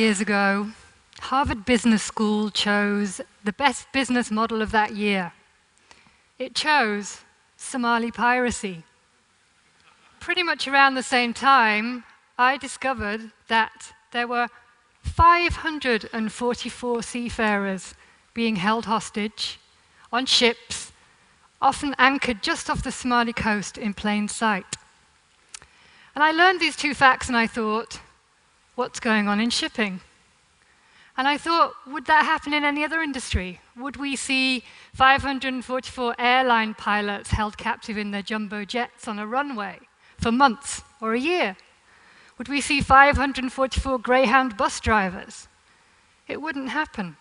years 0.00 0.20
ago, 0.22 0.70
Harvard 1.20 1.66
Business 1.66 2.02
School 2.02 2.48
chose 2.48 3.20
the 3.44 3.52
best 3.52 3.86
business 3.92 4.30
model 4.30 4.62
of 4.62 4.70
that 4.70 4.96
year. 4.96 5.34
It 6.38 6.54
chose 6.54 7.20
Somali 7.58 8.10
piracy. 8.10 8.84
Pretty 10.18 10.42
much 10.42 10.66
around 10.66 10.94
the 10.94 11.02
same 11.02 11.34
time, 11.34 12.04
I 12.38 12.56
discovered 12.56 13.30
that 13.48 13.92
there 14.12 14.26
were 14.26 14.48
544 15.02 17.02
seafarers 17.02 17.94
being 18.32 18.56
held 18.56 18.86
hostage 18.86 19.60
on 20.10 20.24
ships, 20.24 20.92
often 21.60 21.94
anchored 21.98 22.42
just 22.42 22.70
off 22.70 22.82
the 22.82 22.90
Somali 22.90 23.34
coast 23.34 23.76
in 23.76 23.92
plain 23.92 24.28
sight. 24.28 24.76
And 26.14 26.24
I 26.24 26.32
learned 26.32 26.58
these 26.58 26.76
two 26.76 26.94
facts 26.94 27.28
and 27.28 27.36
I 27.36 27.46
thought, 27.46 28.00
what's 28.80 28.98
going 28.98 29.28
on 29.28 29.38
in 29.40 29.50
shipping? 29.50 30.00
And 31.14 31.28
I 31.28 31.36
thought, 31.36 31.74
would 31.86 32.06
that 32.06 32.24
happen 32.24 32.54
in 32.54 32.64
any 32.64 32.82
other 32.82 33.02
industry? 33.02 33.60
Would 33.76 33.98
we 33.98 34.16
see 34.16 34.64
544 34.94 36.14
airline 36.18 36.72
pilots 36.72 37.32
held 37.32 37.58
captive 37.58 37.98
in 37.98 38.10
their 38.10 38.22
jumbo 38.22 38.64
jets 38.64 39.06
on 39.06 39.18
a 39.18 39.26
runway 39.26 39.80
for 40.16 40.32
months 40.32 40.80
or 40.98 41.12
a 41.12 41.20
year? 41.20 41.58
Would 42.38 42.48
we 42.48 42.62
see 42.62 42.80
544 42.80 43.98
Greyhound 43.98 44.56
bus 44.56 44.80
drivers? 44.80 45.46
It 46.26 46.40
wouldn't 46.40 46.70
happen. 46.70 47.18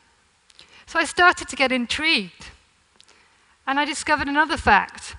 So 0.85 0.97
I 0.97 1.03
started 1.03 1.49
to 1.49 1.57
get 1.57 1.73
intrigued. 1.73 2.51
And 3.67 3.77
I 3.77 3.83
discovered 3.83 4.29
another 4.29 4.55
fact, 4.55 5.17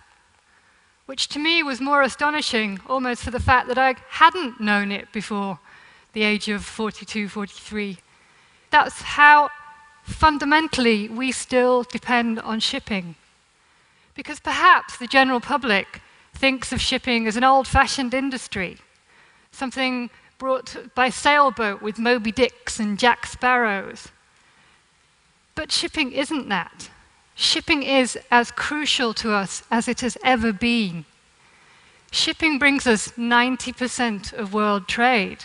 which 1.04 1.28
to 1.28 1.38
me 1.38 1.62
was 1.62 1.82
more 1.82 2.00
astonishing 2.00 2.80
almost 2.88 3.22
for 3.22 3.30
the 3.30 3.41
fact 3.41 3.69
that 3.69 3.77
I 3.77 3.97
hadn't 4.08 4.58
known 4.58 4.91
it 4.91 5.12
before 5.12 5.58
the 6.12 6.22
age 6.22 6.48
of 6.48 6.64
42, 6.64 7.28
43. 7.28 7.98
That's 8.70 9.03
how 9.03 9.50
fundamentally 10.03 11.08
we 11.08 11.33
still 11.33 11.83
depend 11.84 12.39
on 12.41 12.61
shipping. 12.61 13.14
Because 14.14 14.41
perhaps 14.41 14.97
the 14.97 15.06
general 15.06 15.41
public 15.41 16.00
thinks 16.34 16.72
of 16.72 16.81
shipping 16.81 17.27
as 17.27 17.36
an 17.36 17.44
old 17.44 17.66
fashioned 17.66 18.14
industry 18.14 18.78
something 19.53 20.11
brought 20.38 20.77
by 20.94 21.11
sailboat 21.11 21.83
with 21.83 21.98
Moby 21.98 22.33
Dicks 22.33 22.81
and 22.81 22.98
Jack 22.98 23.27
Sparrows. 23.27 24.08
But 25.55 25.72
shipping 25.72 26.12
isn't 26.12 26.48
that. 26.48 26.91
Shipping 27.34 27.83
is 27.83 28.19
as 28.31 28.50
crucial 28.50 29.12
to 29.14 29.33
us 29.33 29.62
as 29.70 29.88
it 29.88 30.00
has 30.00 30.16
ever 30.25 30.53
been. 30.53 31.05
Shipping 32.11 32.58
brings 32.58 32.86
us 32.86 33.08
90% 33.12 34.33
of 34.33 34.55
world 34.55 34.88
trade. 34.88 35.44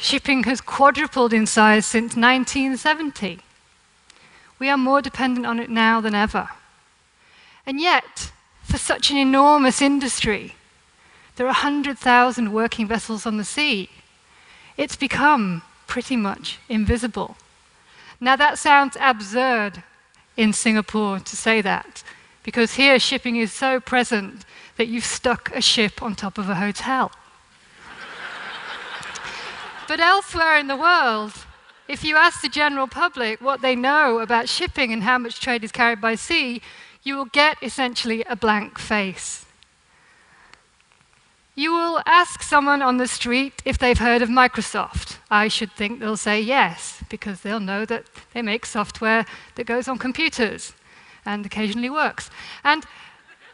Shipping 0.00 0.44
has 0.44 0.60
quadrupled 0.60 1.32
in 1.32 1.44
size 1.44 1.84
since 1.84 2.14
1970. 2.14 3.40
We 4.60 4.68
are 4.68 4.78
more 4.78 5.02
dependent 5.02 5.44
on 5.44 5.58
it 5.58 5.68
now 5.68 6.00
than 6.00 6.14
ever. 6.14 6.50
And 7.66 7.80
yet, 7.80 8.30
for 8.62 8.78
such 8.78 9.10
an 9.10 9.16
enormous 9.16 9.82
industry, 9.82 10.54
there 11.34 11.46
are 11.46 11.48
100,000 11.48 12.52
working 12.52 12.86
vessels 12.86 13.26
on 13.26 13.38
the 13.38 13.44
sea. 13.44 13.90
It's 14.76 14.96
become 14.96 15.62
pretty 15.88 16.16
much 16.16 16.58
invisible. 16.68 17.36
Now, 18.20 18.36
that 18.36 18.58
sounds 18.58 18.96
absurd 19.00 19.82
in 20.36 20.52
Singapore 20.52 21.18
to 21.18 21.36
say 21.36 21.60
that, 21.62 22.04
because 22.44 22.74
here 22.74 23.00
shipping 23.00 23.36
is 23.36 23.52
so 23.52 23.80
present 23.80 24.44
that 24.76 24.86
you've 24.86 25.04
stuck 25.04 25.54
a 25.54 25.60
ship 25.60 26.00
on 26.02 26.14
top 26.14 26.38
of 26.38 26.48
a 26.48 26.54
hotel. 26.54 27.10
But 29.88 29.98
elsewhere 29.98 30.58
in 30.58 30.68
the 30.68 30.76
world, 30.76 31.32
if 31.88 32.04
you 32.04 32.16
ask 32.16 32.42
the 32.42 32.48
general 32.48 32.86
public 32.86 33.40
what 33.40 33.62
they 33.62 33.74
know 33.74 34.18
about 34.18 34.48
shipping 34.48 34.92
and 34.92 35.02
how 35.02 35.16
much 35.16 35.40
trade 35.40 35.64
is 35.64 35.72
carried 35.72 36.00
by 36.00 36.14
sea, 36.14 36.60
you 37.02 37.16
will 37.16 37.24
get 37.24 37.56
essentially 37.62 38.22
a 38.24 38.36
blank 38.36 38.78
face. 38.78 39.46
You 41.54 41.72
will 41.72 42.02
ask 42.06 42.42
someone 42.42 42.82
on 42.82 42.98
the 42.98 43.08
street 43.08 43.54
if 43.64 43.78
they've 43.78 43.98
heard 43.98 44.20
of 44.20 44.28
Microsoft. 44.28 45.16
I 45.30 45.48
should 45.48 45.72
think 45.72 45.98
they'll 45.98 46.18
say 46.18 46.40
yes, 46.40 47.02
because 47.08 47.40
they'll 47.40 47.58
know 47.58 47.84
that 47.86 48.04
they 48.34 48.42
make 48.42 48.66
software 48.66 49.24
that 49.54 49.64
goes 49.64 49.88
on 49.88 49.98
computers 49.98 50.74
and 51.24 51.46
occasionally 51.46 51.90
works. 51.90 52.30
And, 52.62 52.84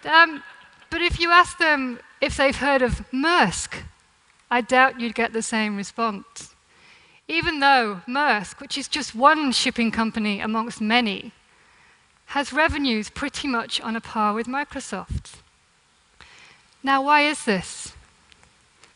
um, 0.05 0.43
but 0.91 1.00
if 1.00 1.21
you 1.21 1.31
ask 1.31 1.59
them 1.59 2.00
if 2.21 2.37
they've 2.37 2.56
heard 2.56 2.83
of 2.83 3.09
Maersk, 3.12 3.84
I 4.55 4.61
doubt 4.61 5.01
you'd 5.01 5.17
get 5.17 5.33
the 5.33 5.43
same 5.43 5.77
response. 5.77 6.55
Even 7.27 7.59
though 7.59 8.03
Maersk, 8.07 8.61
which 8.61 8.79
is 8.79 8.87
just 8.87 9.13
one 9.13 9.51
shipping 9.51 9.91
company 9.91 10.39
amongst 10.39 10.81
many, 10.81 11.33
has 12.27 12.53
revenues 12.53 13.11
pretty 13.11 13.49
much 13.49 13.81
on 13.81 13.97
a 13.97 14.01
par 14.01 14.33
with 14.33 14.47
Microsoft. 14.47 15.41
Now, 16.85 17.03
why 17.03 17.23
is 17.23 17.45
this? 17.45 17.95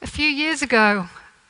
A 0.01 0.07
few 0.07 0.29
years 0.29 0.63
ago, 0.63 1.09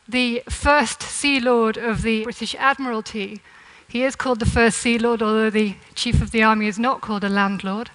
the 0.09 0.43
first 0.49 1.03
Sea 1.03 1.39
Lord 1.39 1.77
of 1.77 2.01
the 2.01 2.25
British 2.25 2.55
Admiralty, 2.55 3.43
he 3.89 4.05
is 4.05 4.17
called 4.17 4.41
the 4.41 4.47
first 4.47 4.79
Sea 4.79 4.99
Lord, 4.99 5.21
although 5.21 5.51
the 5.51 5.75
Chief 5.95 6.23
of 6.23 6.31
the 6.31 6.43
Army 6.43 6.67
is 6.67 6.79
not 6.79 7.03
called 7.03 7.25
a 7.25 7.29
landlord. 7.29 7.91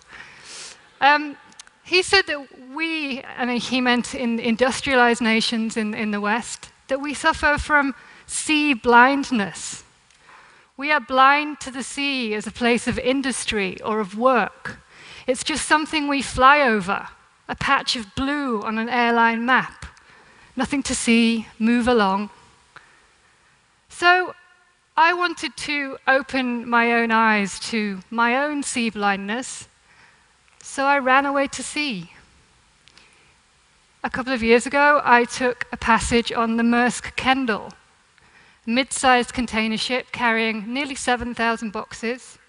Um, 1.02 1.38
he 1.84 2.02
said 2.02 2.28
that 2.28 2.48
we, 2.74 3.22
and 3.38 3.52
he 3.52 3.82
meant 3.82 4.16
in 4.16 4.40
industrialized 4.40 5.22
nations 5.22 5.78
in, 5.78 5.94
in 5.94 6.12
the 6.12 6.22
West, 6.22 6.70
that 6.88 7.02
we 7.02 7.14
suffer 7.14 7.58
from 7.58 7.94
sea 8.26 8.74
blindness. 8.74 9.84
We 10.76 10.92
are 10.92 11.00
blind 11.00 11.60
to 11.62 11.72
the 11.72 11.84
sea 11.84 12.34
as 12.34 12.48
a 12.48 12.52
place 12.52 12.88
of 12.88 12.98
industry 12.98 13.80
or 13.82 14.00
of 14.00 14.18
work. 14.18 14.80
It's 15.28 15.44
just 15.44 15.68
something 15.68 16.08
we 16.08 16.22
fly 16.22 16.62
over 16.62 17.10
a 17.48 17.56
patch 17.56 17.96
of 17.96 18.16
blue 18.16 18.62
on 18.62 18.78
an 18.78 18.90
airline 18.90 19.46
map. 19.46 19.86
Nothing 20.56 20.84
to 20.84 20.96
see, 20.96 21.48
move 21.60 21.88
along. 21.88 22.30
So 23.90 24.34
I 24.96 25.14
wanted 25.14 25.56
to 25.58 25.98
open 26.08 26.68
my 26.68 26.94
own 26.94 27.12
eyes 27.12 27.60
to 27.72 28.00
my 28.10 28.38
own 28.38 28.64
sea 28.64 28.90
blindness, 28.90 29.68
so 30.64 30.86
I 30.86 30.98
ran 30.98 31.28
away 31.28 31.46
to 31.48 31.62
sea. 31.62 32.10
A 34.04 34.10
couple 34.10 34.34
of 34.34 34.42
years 34.42 34.66
ago, 34.66 35.00
I 35.04 35.26
took 35.26 35.68
a 35.72 35.78
passage 35.78 36.32
on 36.32 36.58
the 36.58 36.64
Maersk 36.64 37.16
Kendal, 37.16 37.72
a 38.66 38.70
mid 38.70 38.92
sized 38.92 39.34
container 39.34 39.78
ship 39.78 40.08
carrying 40.12 40.74
nearly 40.74 40.96
7,000 40.96 41.72
boxes. 41.72 42.40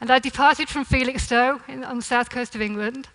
And 0.00 0.10
I 0.10 0.18
departed 0.18 0.68
from 0.68 0.84
Felixstowe 0.84 1.62
in, 1.66 1.82
on 1.82 1.96
the 1.96 2.02
south 2.02 2.28
coast 2.28 2.54
of 2.54 2.60
England 2.60 3.08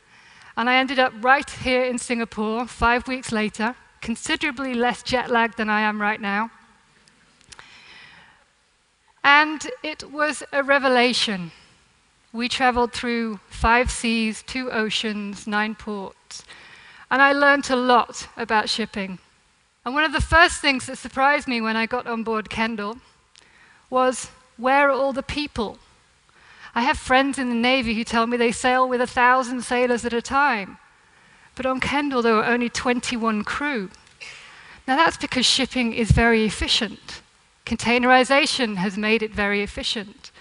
and 0.56 0.70
I 0.70 0.78
ended 0.78 1.00
up 1.00 1.14
right 1.22 1.50
here 1.50 1.84
in 1.84 1.98
Singapore 1.98 2.68
five 2.68 3.08
weeks 3.08 3.32
later, 3.32 3.76
considerably 4.02 4.74
less 4.74 5.02
jet 5.02 5.30
lagged 5.30 5.58
than 5.58 5.70
I 5.70 5.82
am 5.82 6.02
right 6.02 6.22
now. 6.22 6.52
And 9.24 9.66
it 9.82 10.12
was 10.12 10.44
a 10.52 10.62
revelation. 10.62 11.52
We 12.34 12.50
traveled 12.50 12.94
through 12.94 13.40
five 13.48 13.92
seas, 13.92 14.44
two 14.46 14.72
oceans, 14.72 15.46
nine 15.46 15.76
ports, 15.76 16.44
and 17.12 17.22
I 17.22 17.32
learned 17.32 17.70
a 17.70 17.76
lot 17.76 18.28
about 18.36 18.70
shipping. 18.70 19.20
And 19.86 19.94
one 19.94 20.04
of 20.04 20.14
the 20.14 20.22
first 20.22 20.60
things 20.60 20.88
that 20.88 20.98
surprised 20.98 21.48
me 21.48 21.62
when 21.62 21.76
I 21.76 21.86
got 21.86 22.08
on 22.08 22.24
board 22.24 22.50
Kendal 22.50 22.98
was 23.90 24.32
where 24.58 24.90
are 24.90 24.92
all 24.92 25.14
the 25.14 25.22
people? 25.22 25.78
I 26.74 26.82
have 26.82 26.98
friends 26.98 27.38
in 27.38 27.50
the 27.50 27.56
Navy 27.56 27.94
who 27.94 28.04
tell 28.04 28.26
me 28.26 28.36
they 28.36 28.52
sail 28.52 28.90
with 28.90 29.00
a 29.02 29.08
thousand 29.08 29.62
sailors 29.64 30.04
at 30.04 30.14
a 30.14 30.22
time. 30.22 30.80
But 31.54 31.68
on 31.68 31.80
Kendal, 31.80 32.24
there 32.24 32.34
were 32.34 32.46
only 32.46 32.70
21 32.70 33.44
crew. 33.44 33.92
Now, 34.88 34.96
that's 34.96 35.18
because 35.18 35.46
shipping 35.46 35.94
is 35.94 36.12
very 36.12 36.46
efficient. 36.46 37.22
Containerization 37.66 38.78
has 38.78 38.98
made 38.98 39.22
it 39.22 39.32
very 39.32 39.62
efficient. 39.62 40.32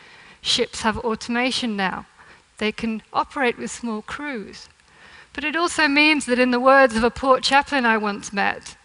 Ships 0.42 0.82
have 0.82 0.98
automation 0.98 1.76
now. 1.76 2.06
They 2.58 2.72
can 2.72 3.02
operate 3.12 3.56
with 3.56 3.70
small 3.70 4.02
crews. 4.02 4.68
But 5.32 5.44
it 5.44 5.56
also 5.56 5.88
means 5.88 6.26
that, 6.26 6.38
in 6.38 6.50
the 6.50 6.60
words 6.60 6.94
of 6.94 7.04
a 7.04 7.10
port 7.10 7.42
chaplain 7.42 7.86
I 7.86 7.96
once 7.96 8.32
met, 8.32 8.76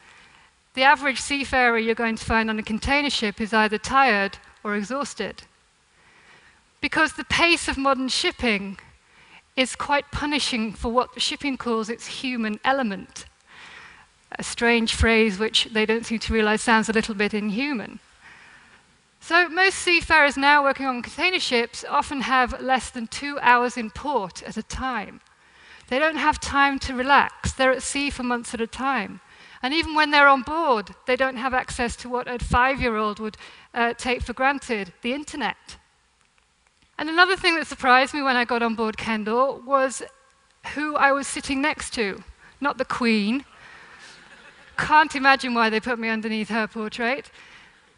the 0.75 0.83
average 0.83 1.19
seafarer 1.19 1.77
you're 1.77 1.95
going 1.95 2.15
to 2.15 2.24
find 2.24 2.50
on 2.50 2.59
a 2.59 2.63
container 2.63 3.09
ship 3.09 3.42
is 3.42 3.54
either 3.54 3.77
tired 3.77 4.38
or 4.63 4.75
exhausted 4.75 5.44
because 6.81 7.13
the 7.13 7.24
pace 7.25 7.68
of 7.68 7.77
modern 7.77 8.07
shipping 8.07 8.77
is 9.56 9.75
quite 9.75 10.12
punishing 10.12 10.71
for 10.71 10.92
what 10.92 11.19
shipping 11.19 11.57
calls 11.57 11.89
its 11.89 12.06
human 12.07 12.59
element. 12.63 13.25
A 14.38 14.44
strange 14.44 14.94
phrase 14.94 15.39
which 15.39 15.65
they 15.71 15.86
don't 15.86 16.06
seem 16.06 16.19
to 16.19 16.33
realize 16.33 16.62
sounds 16.62 16.89
a 16.89 16.94
little 16.94 17.15
bit 17.15 17.33
inhuman. 17.33 18.00
So, 19.28 19.50
most 19.50 19.80
seafarers 19.80 20.38
now 20.38 20.64
working 20.64 20.86
on 20.86 21.02
container 21.02 21.42
ships 21.42 21.84
often 21.90 22.22
have 22.22 22.62
less 22.62 22.90
than 22.90 23.08
two 23.08 23.38
hours 23.42 23.76
in 23.76 23.90
port 23.90 24.42
at 24.44 24.56
a 24.56 24.64
time. 24.64 25.20
They 25.90 26.00
don't 26.00 26.16
have 26.16 26.40
time 26.40 26.80
to 26.80 26.96
relax, 26.96 27.52
they're 27.52 27.74
at 27.74 27.84
sea 27.84 28.10
for 28.10 28.24
months 28.24 28.54
at 28.54 28.62
a 28.62 28.68
time. 28.68 29.20
And 29.62 29.74
even 29.74 29.96
when 29.96 30.12
they're 30.12 30.30
on 30.30 30.44
board, 30.44 30.96
they 31.08 31.18
don't 31.18 31.36
have 31.36 31.54
access 31.54 31.98
to 31.98 32.08
what 32.08 32.30
a 32.30 32.40
five 32.40 32.82
year 32.82 32.96
old 32.96 33.20
would 33.20 33.36
uh, 33.74 33.96
take 33.96 34.22
for 34.22 34.32
granted 34.32 34.94
the 35.02 35.12
internet. 35.12 35.76
And 36.98 37.10
another 37.10 37.36
thing 37.36 37.56
that 37.56 37.68
surprised 37.68 38.14
me 38.14 38.22
when 38.22 38.38
I 38.38 38.46
got 38.46 38.64
on 38.64 38.76
board 38.76 38.96
Kendal 38.96 39.62
was 39.66 40.04
who 40.74 40.96
I 40.96 41.12
was 41.12 41.28
sitting 41.28 41.62
next 41.62 41.94
to. 41.96 42.24
Not 42.62 42.78
the 42.78 42.86
Queen. 42.86 43.44
Can't 44.78 45.18
imagine 45.18 45.54
why 45.54 45.70
they 45.70 45.82
put 45.82 46.00
me 46.00 46.08
underneath 46.08 46.48
her 46.48 46.66
portrait. 46.66 47.30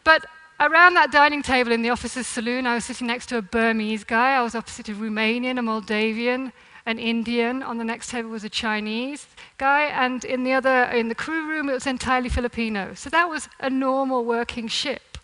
But 0.04 0.26
around 0.60 0.94
that 0.96 1.12
dining 1.12 1.42
table 1.42 1.72
in 1.72 1.82
the 1.82 1.90
officers' 1.90 2.28
saloon, 2.28 2.68
I 2.68 2.76
was 2.76 2.86
sitting 2.86 3.08
next 3.08 3.28
to 3.28 3.38
a 3.38 3.42
Burmese 3.42 4.04
guy. 4.04 4.36
I 4.36 4.42
was 4.42 4.56
opposite 4.56 4.90
a 4.90 4.94
Romanian, 4.94 5.58
a 5.58 5.62
Moldavian, 5.62 6.52
an 6.86 7.00
Indian. 7.00 7.64
On 7.64 7.78
the 7.78 7.84
next 7.84 8.10
table 8.10 8.30
was 8.30 8.44
a 8.44 8.50
Chinese 8.50 9.28
guy, 9.58 9.86
and 9.86 10.24
in 10.26 10.44
the 10.44 10.54
other, 10.54 10.84
in 10.86 11.10
the 11.10 11.16
crew 11.16 11.48
room, 11.48 11.70
it 11.70 11.74
was 11.74 11.88
entirely 11.88 12.30
Filipino. 12.30 12.94
So 12.94 13.10
that 13.10 13.30
was 13.30 13.48
a 13.60 13.70
normal 13.70 14.26
working 14.26 14.68
ship. 14.68 15.18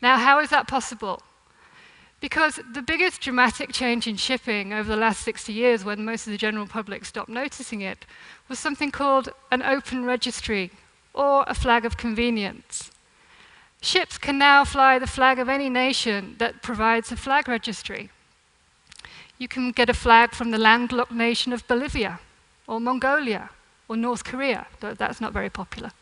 Now, 0.00 0.16
how 0.16 0.38
is 0.40 0.50
that 0.50 0.68
possible? 0.68 1.22
Because 2.20 2.60
the 2.74 2.82
biggest 2.82 3.22
dramatic 3.22 3.72
change 3.72 4.06
in 4.06 4.16
shipping 4.16 4.72
over 4.72 4.88
the 4.88 4.96
last 4.96 5.22
60 5.22 5.52
years, 5.52 5.84
when 5.84 6.04
most 6.04 6.26
of 6.26 6.32
the 6.32 6.38
general 6.38 6.66
public 6.66 7.04
stopped 7.06 7.30
noticing 7.30 7.80
it, 7.80 8.04
was 8.48 8.58
something 8.58 8.90
called 8.90 9.30
an 9.50 9.62
open 9.62 10.04
registry 10.04 10.70
or 11.14 11.44
a 11.46 11.54
flag 11.54 11.86
of 11.86 11.96
convenience. 11.96 12.90
Ships 13.80 14.18
can 14.18 14.38
now 14.38 14.64
fly 14.64 14.98
the 14.98 15.06
flag 15.06 15.38
of 15.38 15.48
any 15.48 15.70
nation 15.70 16.36
that 16.38 16.62
provides 16.62 17.10
a 17.10 17.16
flag 17.16 17.48
registry. 17.48 18.10
You 19.38 19.48
can 19.48 19.72
get 19.72 19.88
a 19.88 19.94
flag 19.94 20.32
from 20.32 20.50
the 20.50 20.58
landlocked 20.58 21.12
nation 21.12 21.52
of 21.52 21.66
Bolivia 21.66 22.20
or 22.66 22.78
Mongolia 22.78 23.50
or 23.88 23.96
North 23.96 24.22
Korea, 24.22 24.66
though 24.80 24.92
that's 24.92 25.20
not 25.20 25.32
very 25.32 25.48
popular. 25.48 25.92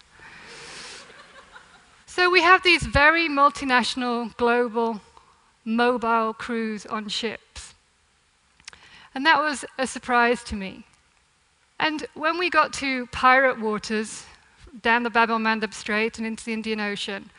so 2.06 2.28
we 2.28 2.42
have 2.42 2.64
these 2.64 2.82
very 2.82 3.28
multinational, 3.28 4.36
global 4.36 5.00
mobile 5.64 6.34
crews 6.34 6.84
on 6.86 7.08
ships. 7.08 7.74
And 9.14 9.24
that 9.24 9.40
was 9.40 9.64
a 9.78 9.86
surprise 9.86 10.42
to 10.44 10.56
me. 10.56 10.84
And 11.78 12.06
when 12.14 12.38
we 12.38 12.50
got 12.50 12.72
to 12.74 13.06
pirate 13.08 13.60
waters, 13.60 14.24
down 14.82 15.02
the 15.04 15.10
Bab 15.10 15.30
el 15.30 15.38
Mandeb 15.38 15.72
Strait 15.72 16.18
and 16.18 16.26
into 16.26 16.44
the 16.44 16.52
Indian 16.52 16.80
Ocean, 16.80 17.30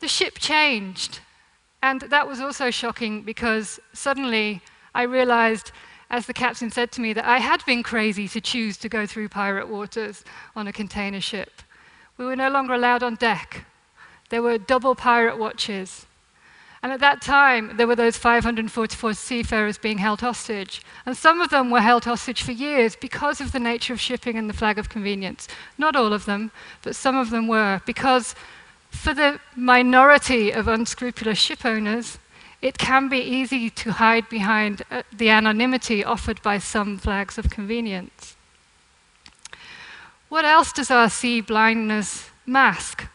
the 0.00 0.08
ship 0.08 0.38
changed. 0.38 1.20
And 1.82 2.02
that 2.02 2.28
was 2.28 2.40
also 2.40 2.70
shocking 2.70 3.22
because 3.22 3.80
suddenly 3.92 4.60
I 4.94 5.02
realized, 5.02 5.72
as 6.10 6.26
the 6.26 6.34
captain 6.34 6.70
said 6.70 6.92
to 6.92 7.00
me, 7.00 7.12
that 7.12 7.24
I 7.24 7.38
had 7.38 7.64
been 7.64 7.82
crazy 7.82 8.28
to 8.28 8.40
choose 8.40 8.76
to 8.78 8.88
go 8.88 9.06
through 9.06 9.28
pirate 9.28 9.68
waters 9.68 10.24
on 10.54 10.66
a 10.66 10.72
container 10.72 11.20
ship. 11.20 11.62
We 12.18 12.26
were 12.26 12.36
no 12.36 12.50
longer 12.50 12.74
allowed 12.74 13.02
on 13.02 13.14
deck. 13.14 13.64
There 14.28 14.42
were 14.42 14.58
double 14.58 14.94
pirate 14.94 15.38
watches. 15.38 16.06
And 16.82 16.92
at 16.92 17.00
that 17.00 17.20
time, 17.20 17.76
there 17.76 17.86
were 17.86 17.96
those 17.96 18.16
544 18.16 19.12
seafarers 19.12 19.76
being 19.76 19.98
held 19.98 20.20
hostage. 20.20 20.82
And 21.04 21.14
some 21.14 21.40
of 21.40 21.50
them 21.50 21.70
were 21.70 21.80
held 21.80 22.04
hostage 22.04 22.42
for 22.42 22.52
years 22.52 22.96
because 22.96 23.40
of 23.40 23.52
the 23.52 23.58
nature 23.58 23.92
of 23.92 24.00
shipping 24.00 24.38
and 24.38 24.48
the 24.48 24.54
flag 24.54 24.78
of 24.78 24.88
convenience. 24.88 25.46
Not 25.76 25.94
all 25.94 26.12
of 26.14 26.24
them, 26.24 26.50
but 26.82 26.96
some 26.96 27.16
of 27.16 27.28
them 27.28 27.48
were. 27.48 27.82
Because 27.84 28.34
for 28.90 29.14
the 29.14 29.40
minority 29.56 30.50
of 30.50 30.68
unscrupulous 30.68 31.38
ship 31.38 31.64
owners, 31.64 32.18
it 32.60 32.76
can 32.76 33.08
be 33.08 33.18
easy 33.18 33.70
to 33.70 33.92
hide 33.92 34.28
behind 34.28 34.82
uh, 34.90 35.02
the 35.12 35.30
anonymity 35.30 36.04
offered 36.04 36.42
by 36.42 36.58
some 36.58 36.98
flags 36.98 37.38
of 37.38 37.48
convenience. 37.48 38.36
What 40.28 40.44
else 40.44 40.72
does 40.72 40.90
our 40.90 41.08
sea 41.08 41.40
blindness 41.40 42.30
mask? 42.46 43.08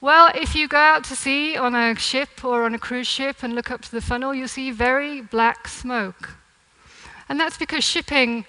Well, 0.00 0.30
if 0.34 0.54
you 0.54 0.66
go 0.66 0.78
out 0.78 1.04
to 1.04 1.16
sea 1.16 1.56
on 1.56 1.74
a 1.74 1.94
ship 1.94 2.44
or 2.44 2.64
on 2.64 2.74
a 2.74 2.78
cruise 2.78 3.06
ship 3.06 3.42
and 3.42 3.54
look 3.54 3.70
up 3.70 3.82
to 3.82 3.90
the 3.90 4.00
funnel, 4.00 4.34
you'll 4.34 4.48
see 4.48 4.70
very 4.70 5.20
black 5.20 5.68
smoke. 5.68 6.30
And 7.28 7.38
that's 7.38 7.56
because 7.56 7.84
shipping 7.84 8.44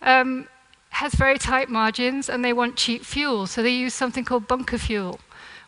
um, 0.00 0.48
has 0.90 1.14
very 1.14 1.38
tight 1.38 1.68
margins 1.68 2.28
and 2.28 2.44
they 2.44 2.52
want 2.52 2.76
cheap 2.76 3.04
fuel, 3.04 3.46
so 3.46 3.62
they 3.62 3.74
use 3.74 3.94
something 3.94 4.24
called 4.24 4.46
bunker 4.46 4.78
fuel, 4.78 5.18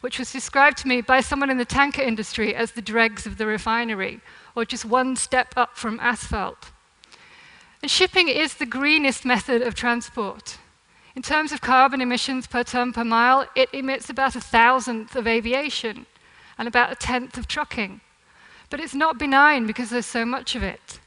which 0.00 0.18
was 0.18 0.32
described 0.32 0.78
to 0.78 0.88
me 0.88 1.00
by 1.00 1.20
someone 1.20 1.50
in 1.50 1.58
the 1.58 1.64
tanker 1.64 2.02
industry 2.02 2.54
as 2.54 2.72
the 2.72 2.82
dregs 2.82 3.26
of 3.26 3.38
the 3.38 3.46
refinery, 3.46 4.20
or 4.54 4.64
just 4.64 4.84
one 4.84 5.16
step 5.16 5.52
up 5.56 5.76
from 5.76 6.00
asphalt. 6.00 6.70
And 7.82 7.90
shipping 7.90 8.28
is 8.28 8.54
the 8.54 8.66
greenest 8.66 9.24
method 9.24 9.62
of 9.62 9.74
transport. 9.74 10.58
In 11.14 11.22
terms 11.22 11.52
of 11.52 11.60
carbon 11.60 12.00
emissions 12.00 12.46
per 12.46 12.62
ton 12.62 12.92
per 12.92 13.04
mile, 13.04 13.46
it 13.54 13.72
emits 13.72 14.10
about 14.10 14.36
a 14.36 14.40
thousandth 14.40 15.16
of 15.16 15.26
aviation 15.26 16.06
and 16.58 16.68
about 16.68 16.92
a 16.92 16.96
tenth 16.96 17.38
of 17.38 17.48
trucking. 17.48 18.00
But 18.68 18.80
it's 18.80 18.94
not 18.94 19.18
benign 19.18 19.66
because 19.66 19.90
there's 19.90 20.06
so 20.06 20.24
much 20.24 20.54
of 20.54 20.62
it. 20.62 21.00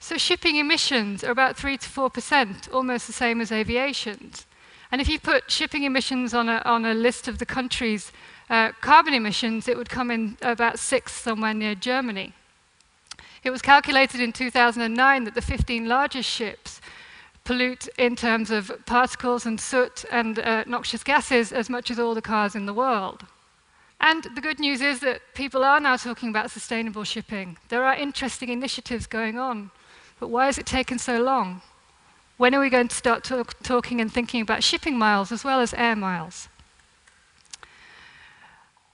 So 0.00 0.16
shipping 0.16 0.56
emissions 0.56 1.24
are 1.24 1.30
about 1.30 1.56
3 1.56 1.76
to 1.76 1.88
4%, 1.88 2.72
almost 2.72 3.06
the 3.06 3.12
same 3.12 3.40
as 3.40 3.50
aviation's. 3.50 4.46
And 4.90 5.00
if 5.00 5.08
you 5.08 5.18
put 5.18 5.50
shipping 5.50 5.84
emissions 5.84 6.32
on 6.32 6.48
a, 6.48 6.62
on 6.64 6.84
a 6.84 6.94
list 6.94 7.28
of 7.28 7.38
the 7.38 7.46
country's 7.46 8.10
uh, 8.48 8.72
carbon 8.80 9.12
emissions, 9.12 9.68
it 9.68 9.76
would 9.76 9.90
come 9.90 10.10
in 10.10 10.36
about 10.40 10.78
sixth 10.78 11.16
somewhere 11.16 11.52
near 11.52 11.74
Germany. 11.74 12.32
It 13.44 13.50
was 13.50 13.62
calculated 13.62 14.20
in 14.20 14.32
2009 14.32 15.24
that 15.24 15.34
the 15.34 15.42
15 15.42 15.86
largest 15.86 16.28
ships 16.28 16.80
pollute 17.44 17.88
in 17.98 18.16
terms 18.16 18.50
of 18.50 18.72
particles 18.84 19.46
and 19.46 19.60
soot 19.60 20.04
and 20.10 20.38
uh, 20.38 20.64
noxious 20.66 21.04
gases 21.04 21.52
as 21.52 21.70
much 21.70 21.90
as 21.90 21.98
all 21.98 22.14
the 22.14 22.22
cars 22.22 22.54
in 22.54 22.66
the 22.66 22.74
world. 22.74 23.24
And 24.00 24.24
the 24.34 24.40
good 24.40 24.60
news 24.60 24.80
is 24.80 25.00
that 25.00 25.20
people 25.34 25.64
are 25.64 25.80
now 25.80 25.96
talking 25.96 26.28
about 26.28 26.50
sustainable 26.50 27.04
shipping. 27.04 27.56
There 27.68 27.84
are 27.84 27.94
interesting 27.94 28.48
initiatives 28.48 29.06
going 29.06 29.38
on. 29.38 29.70
But 30.20 30.28
why 30.28 30.46
has 30.46 30.58
it 30.58 30.66
taken 30.66 30.98
so 30.98 31.22
long? 31.22 31.62
When 32.38 32.54
are 32.54 32.60
we 32.60 32.70
going 32.70 32.86
to 32.86 32.94
start 32.94 33.24
talk 33.24 33.60
talking 33.64 34.00
and 34.00 34.12
thinking 34.12 34.40
about 34.40 34.62
shipping 34.62 34.96
miles 34.96 35.32
as 35.32 35.42
well 35.42 35.60
as 35.60 35.74
air 35.74 35.96
miles? 35.96 36.48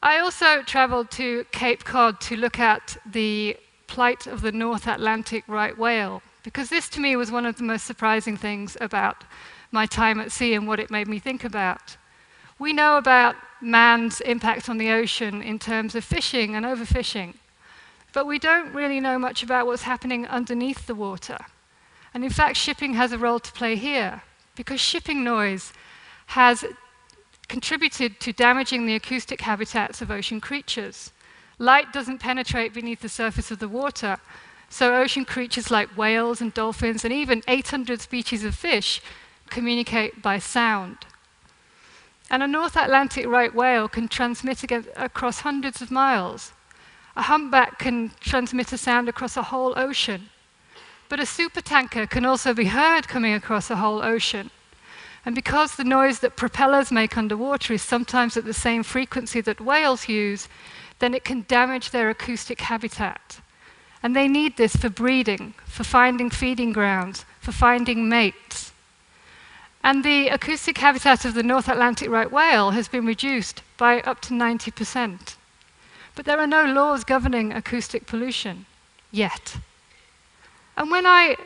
I 0.03 0.19
also 0.19 0.63
traveled 0.63 1.11
to 1.13 1.45
Cape 1.53 1.85
Cod 1.85 2.23
to 2.23 2.37
look 2.37 2.59
at 2.59 2.97
the 3.05 3.59
plight 3.87 4.27
of 4.27 4.41
the 4.41 4.51
North 4.51 4.89
Atlantic 4.89 5.45
right 5.47 5.77
whale 5.77 6.23
because 6.43 6.71
this 6.71 6.89
to 6.89 7.01
me 7.01 7.17
was 7.17 7.31
one 7.31 7.45
of 7.45 7.57
the 7.57 7.65
most 7.65 7.85
surprising 7.85 8.39
things 8.39 8.79
about 8.81 9.25
my 9.71 9.85
time 9.85 10.21
at 10.21 10.33
sea 10.33 10.55
and 10.55 10.67
what 10.67 10.81
it 10.81 10.91
made 10.91 11.07
me 11.07 11.19
think 11.19 11.45
about. 11.45 11.99
We 12.59 12.73
know 12.73 12.97
about 12.97 13.37
man's 13.61 14.23
impact 14.23 14.71
on 14.71 14.79
the 14.79 14.91
ocean 14.91 15.43
in 15.43 15.59
terms 15.59 15.95
of 15.95 16.03
fishing 16.03 16.55
and 16.55 16.65
overfishing, 16.65 17.35
but 18.15 18.27
we 18.27 18.39
don't 18.39 18.73
really 18.73 19.01
know 19.01 19.19
much 19.19 19.43
about 19.43 19.67
what's 19.67 19.83
happening 19.83 20.27
underneath 20.27 20.87
the 20.87 20.95
water. 20.95 21.37
And 22.15 22.23
in 22.25 22.31
fact, 22.31 22.57
shipping 22.57 22.95
has 22.95 23.11
a 23.11 23.19
role 23.19 23.41
to 23.41 23.53
play 23.53 23.75
here, 23.75 24.23
because 24.55 24.81
shipping 24.81 25.25
noise 25.25 25.73
has 26.27 26.65
contributed 27.49 28.21
to 28.21 28.33
damaging 28.33 28.87
the 28.87 28.95
acoustic 28.95 29.41
habitats 29.43 30.01
of 30.01 30.11
ocean 30.11 30.41
creatures. 30.41 31.13
Light 31.59 31.93
doesn't 31.93 32.19
penetrate 32.19 32.73
beneath 32.73 33.01
the 33.01 33.09
surface 33.09 33.51
of 33.51 33.59
the 33.59 33.69
water, 33.69 34.19
so 34.69 34.95
ocean 34.97 35.25
creatures 35.25 35.71
like 35.71 35.97
whales 35.97 36.41
and 36.41 36.55
dolphins 36.55 37.05
and 37.05 37.13
even 37.13 37.43
800 37.47 38.01
species 38.01 38.45
of 38.45 38.55
fish 38.55 39.03
communicate 39.51 40.23
by 40.23 40.39
sound. 40.39 40.99
And 42.31 42.43
a 42.43 42.47
North 42.47 42.77
Atlantic 42.77 43.27
right 43.27 43.55
whale 43.55 43.89
can 43.89 44.09
transmit 44.09 44.65
across 44.97 45.41
hundreds 45.41 45.83
of 45.83 45.91
miles. 45.91 46.53
A 47.17 47.23
humpback 47.23 47.79
can 47.79 48.13
transmit 48.21 48.73
a 48.73 48.79
sound 48.79 49.09
across 49.09 49.37
a 49.37 49.43
whole 49.43 49.75
ocean. 49.77 50.31
But 51.09 51.21
a 51.21 51.25
supertanker 51.25 52.09
can 52.09 52.25
also 52.25 52.55
be 52.55 52.67
heard 52.67 53.09
coming 53.09 53.35
across 53.35 53.71
a 53.71 53.77
whole 53.77 54.03
ocean. 54.03 54.51
And 55.25 55.35
because 55.35 55.75
the 55.75 55.85
noise 55.85 56.19
that 56.21 56.37
propellers 56.37 56.91
make 56.91 57.17
underwater 57.17 57.73
is 57.75 57.83
sometimes 57.83 58.37
at 58.37 58.45
the 58.45 58.53
same 58.53 58.83
frequency 58.83 59.41
that 59.43 59.61
whales 59.61 60.09
use, 60.09 60.49
then 60.99 61.15
it 61.15 61.25
can 61.25 61.45
damage 61.49 61.91
their 61.91 62.11
acoustic 62.11 62.61
habitat. 62.61 63.41
And 64.03 64.15
they 64.15 64.29
need 64.29 64.57
this 64.57 64.77
for 64.77 64.91
breeding, 64.91 65.55
for 65.65 65.85
finding 65.85 66.29
feeding 66.29 66.73
grounds, 66.73 67.25
for 67.41 67.53
finding 67.53 68.09
mates. 68.09 68.73
And 69.83 70.05
the 70.05 70.29
acoustic 70.29 70.79
habitat 70.79 71.25
of 71.25 71.35
the 71.35 71.43
North 71.43 71.69
Atlantic 71.69 72.09
right 72.11 72.31
whale 72.31 72.71
has 72.71 72.89
been 72.89 73.07
reduced 73.07 73.63
by 73.77 74.01
up 74.01 74.21
to 74.23 74.35
90%. 74.35 75.37
But 76.15 76.27
there 76.27 76.39
are 76.39 76.47
no 76.47 76.65
laws 76.65 77.05
governing 77.05 77.53
acoustic 77.53 78.07
pollution 78.07 78.67
yet. 79.11 79.57
And 80.77 80.91
when 80.91 81.07
I 81.07 81.37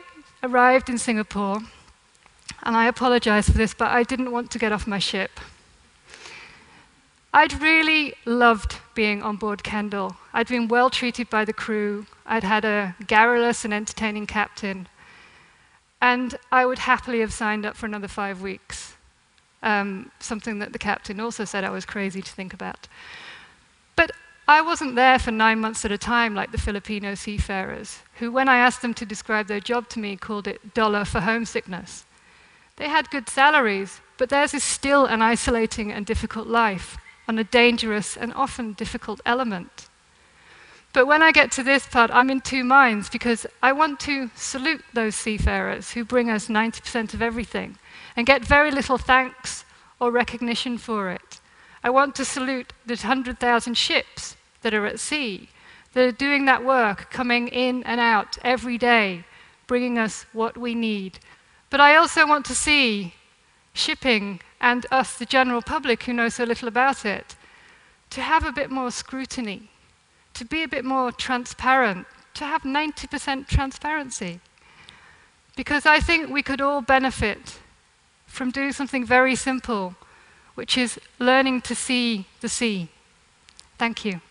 arrived 0.41 0.89
in 0.89 0.97
Singapore, 0.97 1.59
and 2.63 2.75
I 2.75 2.87
apologize 2.87 3.49
for 3.49 3.57
this, 3.57 3.73
but 3.73 3.91
I 3.91 4.03
didn't 4.03 4.31
want 4.31 4.51
to 4.51 4.59
get 4.59 4.71
off 4.71 4.87
my 4.87 4.99
ship. 4.99 5.39
I'd 7.31 7.61
really 7.61 8.15
loved 8.25 8.77
being 8.95 9.21
on 9.21 9.37
board 9.37 9.63
Kendal. 9.63 10.17
I'd 10.33 10.47
been 10.47 10.67
well 10.67 10.89
treated 10.89 11.29
by 11.29 11.45
the 11.45 11.53
crew. 11.53 12.07
I'd 12.25 12.43
had 12.43 12.65
a 12.65 12.95
garrulous 13.05 13.63
and 13.63 13.73
entertaining 13.73 14.25
captain. 14.25 14.87
And 16.01 16.37
I 16.51 16.65
would 16.65 16.79
happily 16.79 17.19
have 17.19 17.31
signed 17.31 17.65
up 17.65 17.77
for 17.77 17.85
another 17.85 18.07
five 18.07 18.41
weeks. 18.41 18.95
um, 19.61 20.11
something 20.19 20.59
that 20.59 20.73
the 20.73 20.79
captain 20.79 21.19
also 21.19 21.45
said 21.45 21.63
I 21.63 21.69
was 21.69 21.85
crazy 21.85 22.21
to 22.21 22.31
think 22.31 22.53
about. 22.53 22.87
I 24.49 24.61
wasn't 24.61 24.95
there 24.95 25.19
for 25.19 25.29
nine 25.29 25.59
months 25.59 25.85
at 25.85 25.91
a 25.91 25.97
time 25.99 26.33
like 26.33 26.51
the 26.51 26.57
Filipino 26.57 27.13
seafarers, 27.13 27.99
who, 28.15 28.31
when 28.31 28.49
I 28.49 28.57
asked 28.57 28.81
them 28.81 28.95
to 28.95 29.05
describe 29.05 29.45
their 29.45 29.59
job 29.59 29.87
to 29.89 29.99
me, 29.99 30.15
called 30.15 30.47
it 30.47 30.73
dollar 30.73 31.05
for 31.05 31.19
homesickness. 31.19 32.03
They 32.77 32.89
had 32.89 33.11
good 33.11 33.29
salaries, 33.29 34.01
but 34.17 34.29
theirs 34.29 34.55
is 34.55 34.63
still 34.63 35.05
an 35.05 35.21
isolating 35.21 35.91
and 35.91 36.03
difficult 36.03 36.47
life 36.47 36.97
on 37.27 37.37
a 37.37 37.43
dangerous 37.43 38.17
and 38.17 38.33
often 38.33 38.73
difficult 38.73 39.21
element. 39.23 39.87
But 40.93 41.05
when 41.05 41.21
I 41.21 41.31
get 41.31 41.51
to 41.51 41.63
this 41.63 41.85
part, 41.85 42.09
I'm 42.09 42.31
in 42.31 42.41
two 42.41 42.63
minds 42.63 43.07
because 43.07 43.45
I 43.61 43.71
want 43.71 43.99
to 43.99 44.31
salute 44.33 44.81
those 44.95 45.15
seafarers 45.15 45.91
who 45.91 46.03
bring 46.03 46.27
us 46.31 46.47
90% 46.47 47.13
of 47.13 47.21
everything 47.21 47.77
and 48.15 48.25
get 48.25 48.43
very 48.43 48.71
little 48.71 48.97
thanks 48.97 49.63
or 49.99 50.09
recognition 50.09 50.79
for 50.79 51.11
it. 51.11 51.39
I 51.83 51.91
want 51.91 52.15
to 52.15 52.25
salute 52.25 52.73
the 52.87 52.95
100,000 52.95 53.77
ships 53.77 54.35
that 54.61 54.73
are 54.73 54.85
at 54.85 54.99
sea, 54.99 55.49
that 55.93 56.05
are 56.05 56.11
doing 56.11 56.45
that 56.45 56.63
work, 56.63 57.09
coming 57.11 57.47
in 57.47 57.83
and 57.83 57.99
out 57.99 58.37
every 58.43 58.77
day, 58.77 59.23
bringing 59.67 59.97
us 59.97 60.25
what 60.33 60.57
we 60.57 60.75
need. 60.75 61.19
But 61.69 61.81
I 61.81 61.95
also 61.95 62.27
want 62.27 62.45
to 62.45 62.55
see 62.55 63.13
shipping 63.73 64.41
and 64.59 64.85
us, 64.91 65.17
the 65.17 65.25
general 65.25 65.61
public 65.61 66.03
who 66.03 66.13
know 66.13 66.29
so 66.29 66.43
little 66.43 66.67
about 66.67 67.05
it, 67.05 67.35
to 68.09 68.21
have 68.21 68.45
a 68.45 68.51
bit 68.51 68.69
more 68.69 68.91
scrutiny, 68.91 69.69
to 70.33 70.45
be 70.45 70.63
a 70.63 70.67
bit 70.67 70.83
more 70.83 71.11
transparent, 71.11 72.07
to 72.33 72.43
have 72.43 72.63
90% 72.63 73.47
transparency. 73.47 74.39
Because 75.55 75.85
I 75.85 75.99
think 75.99 76.29
we 76.29 76.43
could 76.43 76.61
all 76.61 76.81
benefit 76.81 77.59
from 78.25 78.51
doing 78.51 78.71
something 78.71 79.05
very 79.05 79.35
simple, 79.35 79.95
which 80.55 80.77
is 80.77 80.99
learning 81.19 81.61
to 81.61 81.75
see 81.75 82.25
the 82.41 82.49
sea. 82.49 82.89
Thank 83.77 84.05
you. 84.05 84.21